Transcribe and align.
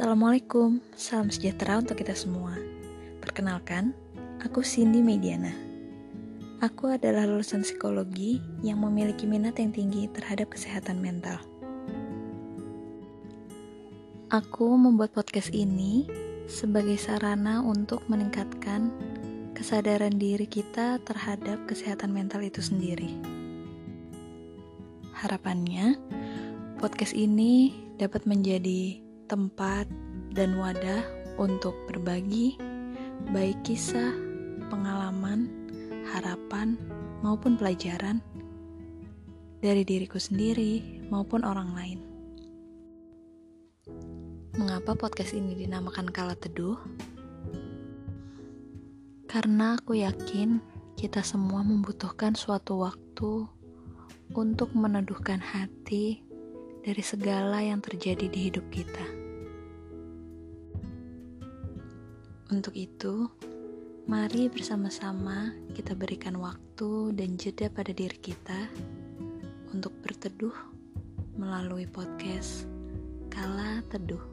Assalamualaikum, 0.00 0.80
salam 0.96 1.28
sejahtera 1.28 1.76
untuk 1.76 2.00
kita 2.00 2.16
semua. 2.16 2.56
Perkenalkan, 3.20 3.92
aku 4.40 4.64
Cindy 4.64 5.04
Mediana. 5.04 5.52
Aku 6.64 6.88
adalah 6.88 7.28
lulusan 7.28 7.60
psikologi 7.60 8.40
yang 8.64 8.80
memiliki 8.80 9.28
minat 9.28 9.60
yang 9.60 9.76
tinggi 9.76 10.08
terhadap 10.08 10.56
kesehatan 10.56 11.04
mental. 11.04 11.36
Aku 14.32 14.72
membuat 14.72 15.12
podcast 15.12 15.52
ini 15.52 16.08
sebagai 16.48 16.96
sarana 16.96 17.60
untuk 17.60 18.00
meningkatkan 18.08 18.88
kesadaran 19.52 20.16
diri 20.16 20.48
kita 20.48 20.96
terhadap 21.04 21.60
kesehatan 21.68 22.08
mental 22.08 22.40
itu 22.40 22.64
sendiri. 22.64 23.20
Harapannya, 25.12 26.00
podcast 26.80 27.12
ini 27.12 27.76
dapat 28.00 28.24
menjadi 28.24 29.09
tempat 29.30 29.86
dan 30.34 30.58
wadah 30.58 31.06
untuk 31.38 31.70
berbagi, 31.86 32.58
baik 33.30 33.62
kisah, 33.62 34.10
pengalaman, 34.66 35.46
harapan, 36.10 36.74
maupun 37.22 37.54
pelajaran 37.54 38.18
dari 39.62 39.86
diriku 39.86 40.18
sendiri 40.18 41.06
maupun 41.14 41.46
orang 41.46 41.70
lain. 41.78 41.98
Mengapa 44.58 44.98
podcast 44.98 45.30
ini 45.38 45.62
dinamakan 45.62 46.10
Kala 46.10 46.34
Teduh? 46.34 46.82
Karena 49.30 49.78
aku 49.78 49.94
yakin 49.94 50.58
kita 50.98 51.22
semua 51.22 51.62
membutuhkan 51.62 52.34
suatu 52.34 52.82
waktu 52.82 53.46
untuk 54.34 54.74
meneduhkan 54.74 55.38
hati 55.38 56.26
dari 56.80 57.04
segala 57.04 57.60
yang 57.60 57.84
terjadi 57.84 58.26
di 58.28 58.48
hidup 58.48 58.64
kita. 58.72 59.06
Untuk 62.50 62.74
itu, 62.74 63.30
mari 64.10 64.50
bersama-sama 64.50 65.54
kita 65.76 65.94
berikan 65.94 66.34
waktu 66.40 67.14
dan 67.14 67.38
jeda 67.38 67.70
pada 67.70 67.94
diri 67.94 68.18
kita 68.18 68.66
untuk 69.70 69.94
berteduh 70.02 70.54
melalui 71.38 71.86
podcast 71.86 72.66
Kala 73.30 73.86
Teduh. 73.86 74.24